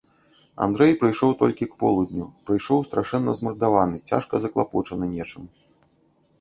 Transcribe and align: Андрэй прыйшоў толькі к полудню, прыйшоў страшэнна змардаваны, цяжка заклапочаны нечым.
Андрэй 0.65 0.93
прыйшоў 1.01 1.35
толькі 1.41 1.67
к 1.73 1.77
полудню, 1.83 2.25
прыйшоў 2.51 2.79
страшэнна 2.89 3.31
змардаваны, 3.43 4.03
цяжка 4.13 4.43
заклапочаны 4.47 5.05
нечым. 5.15 5.43